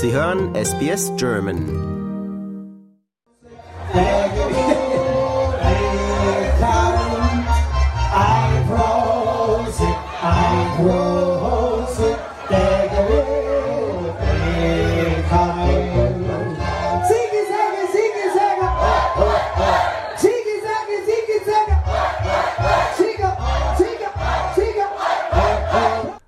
[0.00, 1.88] Sie hören SBS German.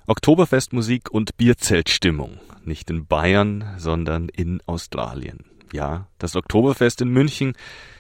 [0.09, 2.50] Oktoberfestmusik und Bierzeltstimmung.
[2.71, 5.45] Nicht in Bayern, sondern in Australien.
[5.73, 7.55] Ja, das Oktoberfest in München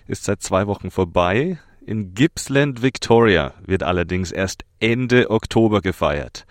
[0.06, 1.58] ist seit zwei Wochen vorbei.
[1.84, 6.46] In Gippsland, Victoria wird allerdings erst Ende Oktober gefeiert.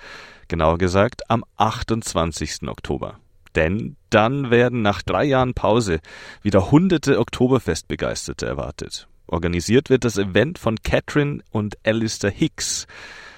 [0.50, 2.68] Genauer gesagt am 28.
[2.68, 3.22] Oktober.
[3.56, 6.02] Denn dann werden nach drei Jahren Pause
[6.42, 9.08] wieder hunderte Oktoberfestbegeisterte erwartet.
[9.28, 12.86] Organisiert wird das Event von Catherine und Alistair Hicks.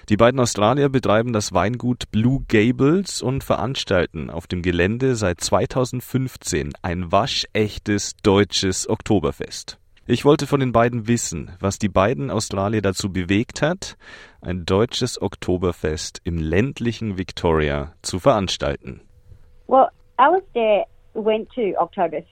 [0.10, 6.74] Die beiden Australier betreiben das Weingut Blue Gables und veranstalten auf dem Gelände seit 2015
[6.82, 9.78] ein waschechtes deutsches Oktoberfest.
[10.08, 13.96] Ich wollte von den beiden wissen, was die beiden Australier dazu bewegt hat,
[14.42, 19.02] ein deutsches Oktoberfest im ländlichen Victoria zu veranstalten.
[19.68, 19.88] Well,
[20.18, 22.28] Alistair went to Oktoberfest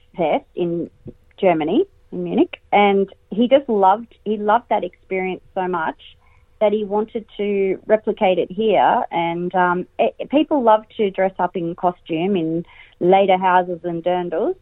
[0.54, 0.90] in
[1.36, 6.16] Germany, in Munich, and he just loved he loved that experience so much
[6.60, 9.04] that he wanted to replicate it here.
[9.10, 12.64] And um, it, people love to dress up in costume in
[13.00, 14.56] lederhosen and dirndls,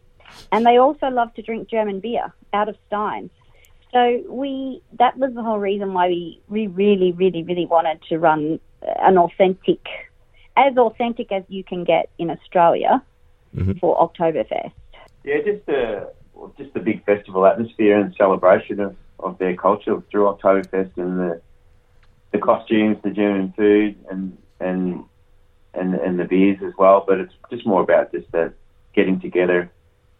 [0.51, 3.31] and they also love to drink German beer out of steins.
[3.91, 8.19] So we that was the whole reason why we, we really, really, really wanted to
[8.19, 9.87] run an authentic,
[10.55, 13.03] as authentic as you can get in Australia
[13.55, 13.73] mm-hmm.
[13.79, 14.71] for Oktoberfest.
[15.23, 16.07] Yeah, just a
[16.57, 21.41] just a big festival atmosphere and celebration of, of their culture through Oktoberfest and the
[22.31, 25.03] the costumes, the German food, and and
[25.73, 27.03] and and the beers as well.
[27.07, 28.53] But it's just more about just the
[28.93, 29.71] getting together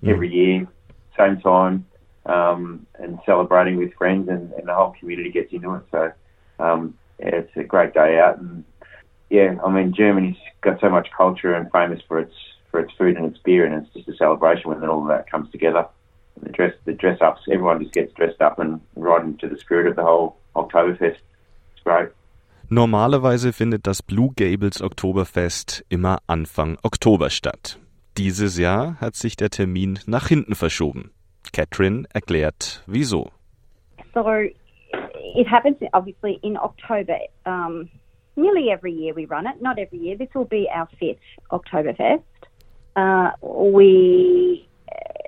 [0.03, 0.09] mm.
[0.09, 0.67] every year,
[1.17, 1.85] same time,
[2.25, 5.83] um, and celebrating with friends, and, and, the whole community gets into it.
[5.91, 6.11] So
[6.59, 8.63] um, yeah, it's a great day out, and
[9.29, 12.33] yeah, I mean Germany's got so much culture and famous for its
[12.71, 15.29] for its food and its beer, and it's just a celebration when all of that
[15.29, 15.87] comes together.
[16.35, 19.57] And the dress, the dress ups, everyone just gets dressed up and right into the
[19.57, 21.17] spirit of the whole Oktoberfest.
[21.89, 22.11] Right.
[22.69, 27.79] Normalerweise findet das Blue Gables Oktoberfest immer Anfang Oktober statt.
[28.15, 31.09] Dieses Jahr hat sich der Termin nach hinten verschoben.
[31.51, 33.31] Catherine erklärt, wieso.
[34.13, 34.23] So,
[35.35, 37.17] it happens obviously in October.
[37.47, 37.89] Um,
[38.35, 39.59] nearly every year we run it.
[39.59, 40.15] Not every year.
[40.15, 41.17] This will be our fifth
[41.49, 42.21] Oktoberfest.
[42.95, 44.67] Uh, we,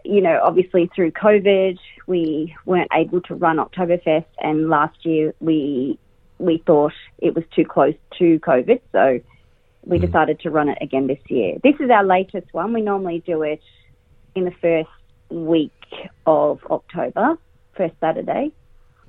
[0.04, 5.98] you know, obviously through COVID, we weren't able to run Oktoberfest, and last year we
[6.42, 9.20] we thought it was too close to COVID, so
[9.86, 10.06] we mm.
[10.06, 11.58] decided to run it again this year.
[11.64, 12.74] This is our latest one.
[12.74, 13.62] We normally do it
[14.36, 14.90] in the first
[15.30, 15.72] week
[16.26, 17.38] of October,
[17.76, 18.52] first Saturday.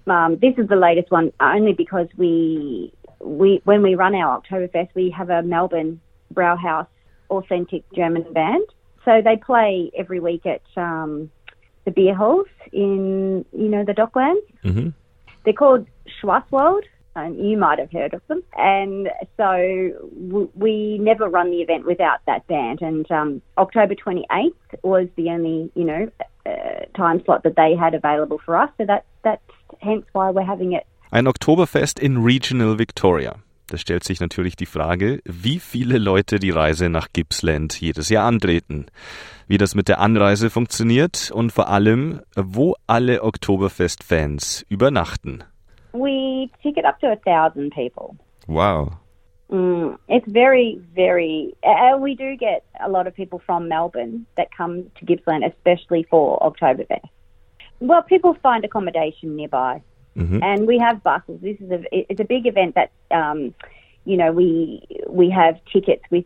[0.06, 4.88] Um, this is the latest one only because we we when we run our Oktoberfest,
[4.94, 6.00] we have a Melbourne
[6.34, 6.87] Brauhaus
[7.31, 8.66] authentic German band.
[9.04, 11.31] So they play every week at um,
[11.84, 14.42] the beer halls in you know the Docklands.
[14.65, 14.88] Mm-hmm.
[15.44, 15.87] They're called
[16.21, 16.82] Schwarzwald,
[17.14, 18.42] and you might have heard of them.
[18.56, 22.80] And so we never run the event without that band.
[22.82, 26.08] And um, October 28th was the only, you know,
[26.46, 28.70] uh, time slot that they had available for us.
[28.78, 29.42] So that, that's
[29.80, 30.84] hence why we're having it.
[31.10, 33.36] Ein Oktoberfest in Regional Victoria.
[33.68, 38.26] Da stellt sich natürlich die Frage, wie viele Leute die Reise nach Gippsland jedes Jahr
[38.26, 38.86] antreten,
[39.46, 45.44] wie das mit der Anreise funktioniert und vor allem, wo alle Oktoberfest-Fans übernachten.
[45.92, 48.16] We ticket up to a thousand people.
[48.47, 48.98] Wow.
[49.50, 51.54] Mm, it's very, very.
[51.62, 56.04] Uh, we do get a lot of people from Melbourne that come to Gippsland, especially
[56.04, 57.04] for Oktoberfest.
[57.80, 59.82] Well, people find accommodation nearby,
[60.16, 60.42] mm-hmm.
[60.42, 61.38] and we have buses.
[61.42, 63.54] This is a it's a big event that um,
[64.06, 66.24] you know we we have tickets with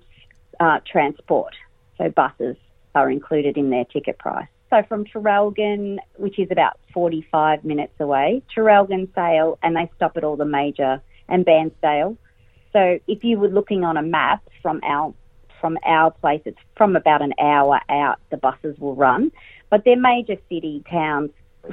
[0.60, 1.54] uh, transport,
[1.98, 2.56] so buses
[2.94, 4.46] are included in their ticket price.
[4.70, 10.24] So from Traralgon, which is about 45 minutes away, Traralgon Sale, and they stop at
[10.24, 12.16] all the major and Bairnsdale.
[12.72, 15.14] So if you were looking on a map from our
[15.60, 18.18] from our place, it's from about an hour out.
[18.30, 19.32] The buses will run,
[19.70, 21.30] but they're major city towns,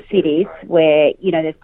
[0.09, 1.55] cities where you know there's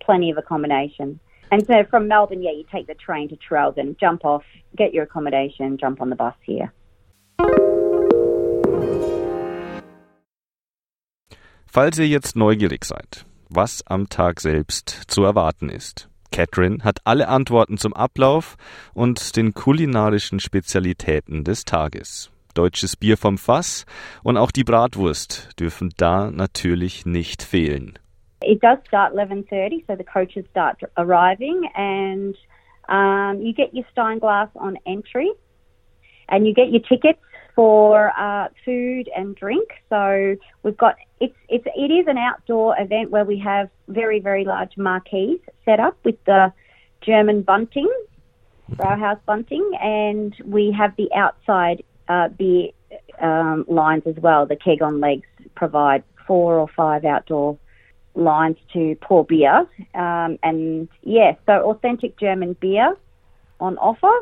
[0.00, 1.18] plenty of accommodation.
[1.50, 4.44] And so from Melbourne, yeah, you take the train to Traralgon, jump off,
[4.76, 6.72] get your accommodation, jump on the bus here.
[11.76, 16.08] Falls ihr jetzt neugierig seid, was am Tag selbst zu erwarten ist.
[16.32, 18.56] Catherine hat alle Antworten zum Ablauf
[18.94, 22.32] und den kulinarischen Spezialitäten des Tages.
[22.54, 23.84] deutsches Bier vom Fass
[24.24, 27.98] und auch die Bratwurst dürfen da natürlich nicht fehlen.
[28.42, 32.34] It does start 11:30, so the coaches start arriving, and
[32.88, 35.30] um, you get your stein glass on entry,
[36.28, 37.20] and you get your tickets
[37.56, 39.68] for uh, food and drink.
[39.88, 44.44] So we've got it's it's it is an outdoor event where we have very very
[44.44, 46.52] large marquees set up with the
[47.00, 47.90] German bunting,
[48.72, 52.70] Brauhaus bunting, and we have the outside uh, beer
[53.20, 54.46] um, lines as well.
[54.46, 55.26] The keg on legs
[55.56, 57.58] provide four or five outdoor
[58.14, 62.96] lines to pour beer, um, and yeah, so authentic German beer
[63.60, 64.12] on offer.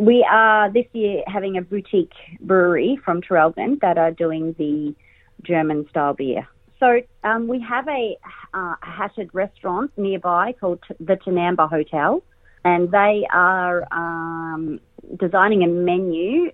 [0.00, 4.94] We are this year having a boutique brewery from Traralgon that are doing the
[5.42, 6.48] German style beer.
[6.78, 8.16] So um, we have a
[8.52, 12.22] uh, hatted restaurant nearby called the Tinamba Hotel,
[12.64, 14.80] and they are um,
[15.18, 16.50] designing a menu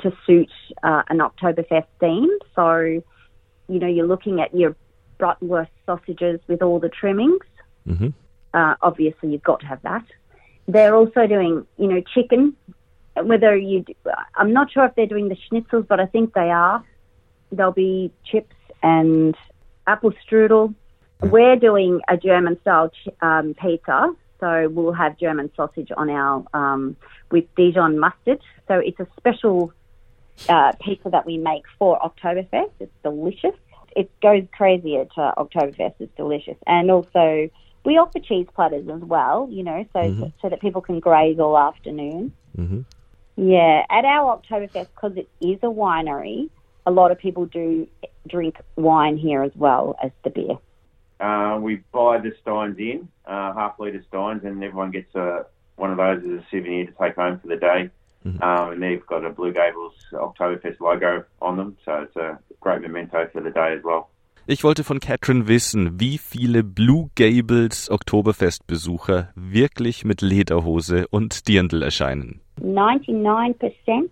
[0.00, 0.50] to suit
[0.82, 2.30] uh, an Oktoberfest theme.
[2.54, 3.02] So,
[3.68, 4.74] you know, you're looking at your
[5.18, 7.44] bratwurst sausages with all the trimmings.
[7.86, 8.08] Mm-hmm.
[8.54, 10.04] Uh, obviously, you've got to have that.
[10.68, 12.56] They're also doing, you know, chicken.
[13.14, 13.94] Whether you, do,
[14.36, 16.82] I'm not sure if they're doing the schnitzels, but I think they are.
[17.50, 19.36] There'll be chips and
[19.86, 20.74] apple strudel.
[21.20, 26.96] We're doing a German style um, pizza, so we'll have German sausage on our um,
[27.30, 28.40] with Dijon mustard.
[28.66, 29.72] So it's a special
[30.48, 32.72] uh, pizza that we make for Oktoberfest.
[32.80, 33.54] It's delicious.
[33.94, 35.94] It goes crazy at uh, Oktoberfest.
[36.00, 37.50] It's delicious, and also
[37.84, 39.48] we offer cheese platters as well.
[39.50, 40.24] You know, so Mm-hmm.
[40.40, 42.32] so that people can graze all afternoon.
[42.56, 42.84] Mhm.
[43.36, 46.50] Yeah, at our Oktoberfest, because it is a winery,
[46.84, 47.86] a lot of people do
[48.28, 50.58] drink wine here as well as the beer.
[51.18, 55.46] Uh, we buy the steins in, uh, half litre steins, and everyone gets a,
[55.76, 57.90] one of those as a souvenir to take home for the day.
[58.24, 62.80] Um, and they've got a Blue Gables Oktoberfest logo on them, so it's a great
[62.80, 64.10] memento for the day as well.
[64.44, 71.80] Ich wollte von Catherine wissen, wie viele Blue Gables Oktoberfest-Besucher wirklich mit Lederhose und Dirndl
[71.80, 72.40] erscheinen.
[72.60, 74.10] 99%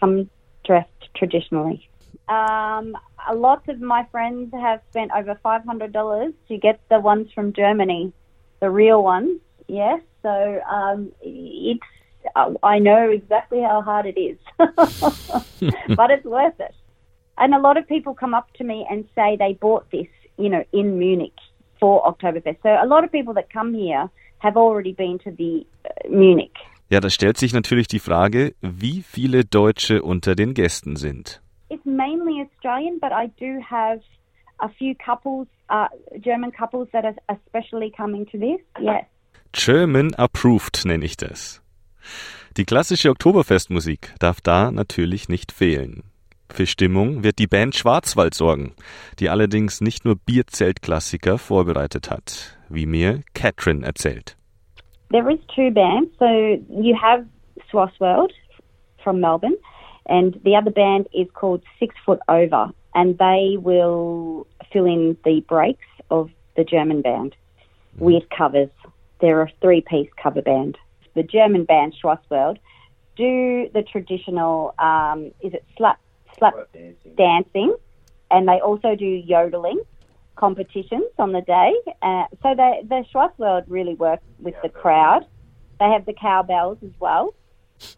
[0.00, 0.26] come
[0.64, 1.86] dressed traditionally.
[2.30, 2.96] Um,
[3.28, 8.10] a lot of my friends have spent over $500 to get the ones from Germany,
[8.60, 10.00] the real ones, yes.
[10.22, 11.84] So um, it's,
[12.62, 16.74] I know exactly how hard it is, but it's worth it.
[17.38, 20.48] And a lot of people come up to me and say they bought this, you
[20.48, 21.38] know, in Munich
[21.78, 22.58] for Oktoberfest.
[22.62, 26.54] So a lot of people that come here have already been to the uh, Munich.
[26.90, 31.42] Ja, da stellt sich natürlich die Frage, wie viele Deutsche unter den Gästen sind.
[31.68, 34.00] It's mainly Australian, but I do have
[34.60, 35.88] a few couples, uh,
[36.20, 38.60] German couples that are especially coming to this.
[38.80, 39.04] Yes.
[39.52, 41.62] German approved nenne ich das.
[42.56, 46.04] Die klassische Oktoberfestmusik darf da natürlich nicht fehlen.
[46.50, 48.72] Für Stimmung wird die Band Schwarzwald sorgen,
[49.18, 54.36] die allerdings nicht nur Bierzeltklassiker vorbereitet hat, wie mir Catherine erzählt.
[55.10, 56.10] There is two bands.
[56.18, 56.26] So
[56.68, 57.26] you have
[57.70, 58.32] Swasworld
[59.02, 59.56] from Melbourne,
[60.06, 65.42] and the other band is called Six Foot Over, and they will fill in the
[65.48, 67.34] breaks of the German band
[67.98, 68.70] with covers.
[69.20, 70.76] They're a three-piece cover band.
[71.14, 72.58] The German band Schwarzwald
[73.16, 75.98] do the traditional, um, is it slap
[76.38, 76.54] slap
[77.16, 77.74] dancing,
[78.30, 79.80] and they also do yodeling
[80.36, 81.72] competitions on the day.
[82.00, 85.26] Uh, so they, the Schwarzwald really work with the crowd.
[85.80, 87.34] They have the cowbells as well,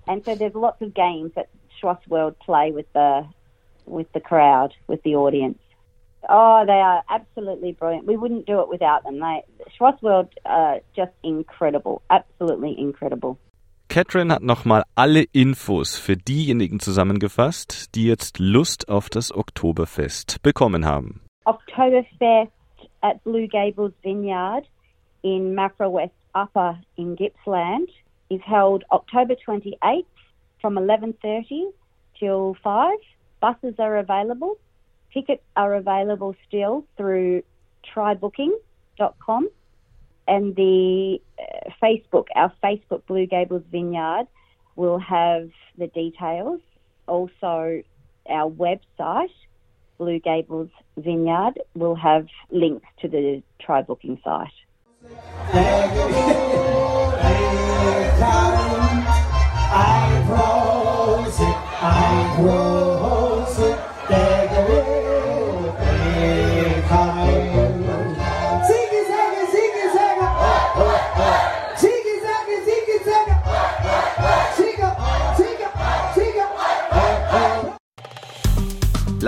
[0.06, 1.48] and so there's lots of games that
[1.80, 3.26] Schwarzwald play with the
[3.86, 5.58] with the crowd, with the audience.
[6.28, 8.06] Oh, they are absolutely brilliant.
[8.06, 9.20] We wouldn't do it without them.
[9.20, 9.42] They
[9.78, 13.38] Schwarzwald, uh, just incredible, absolutely incredible.
[13.90, 20.86] Catherine hat nochmal alle Infos für diejenigen zusammengefasst, die jetzt Lust auf das Oktoberfest bekommen
[20.86, 21.22] haben.
[21.44, 22.52] Oktoberfest
[23.00, 24.64] at Blue Gables Vineyard
[25.22, 27.90] in Mafra West Upper in Gippsland
[28.28, 30.04] is held October 28th
[30.60, 31.72] from 11.30
[32.16, 32.92] till 5.
[33.40, 34.56] Buses are available.
[35.12, 37.42] Tickets are available still through
[37.92, 39.48] trybooking.com
[40.30, 44.26] and the uh, Facebook, our Facebook Blue Gables Vineyard
[44.76, 46.60] will have the details.
[47.08, 47.82] Also,
[48.28, 49.34] our website,
[49.98, 54.48] Blue Gables Vineyard, will have links to the try booking site.
[61.82, 62.89] I grow,